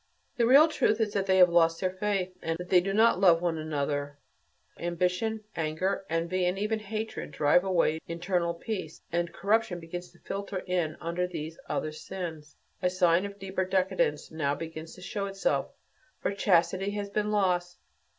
[0.35, 3.19] The real truth is that they have lost their faith, and that they do not
[3.19, 4.17] love one another;
[4.79, 10.57] ambition, anger, envy and even hatred, drive away internal peace; and corruption begins to filter
[10.65, 15.27] in under these other sins; a sign of a deeper decadence now begins to show
[15.27, 15.67] itself,
[16.19, 17.77] for chastity has been lost.